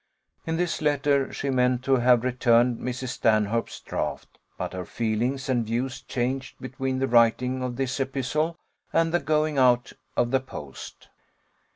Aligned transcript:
In 0.47 0.57
this 0.57 0.81
letter 0.81 1.31
she 1.31 1.51
meant 1.51 1.83
to 1.83 1.97
have 1.97 2.23
returned 2.23 2.79
Mrs. 2.79 3.09
Stanhope's 3.09 3.79
draught, 3.79 4.39
but 4.57 4.73
her 4.73 4.83
feelings 4.83 5.47
and 5.47 5.63
views 5.63 6.01
changed 6.01 6.57
between 6.59 6.97
the 6.97 7.07
writing 7.07 7.61
of 7.61 7.75
this 7.75 7.99
epistle 7.99 8.57
and 8.91 9.13
the 9.13 9.19
going 9.19 9.59
out 9.59 9.93
of 10.17 10.31
the 10.31 10.39
post. 10.39 11.09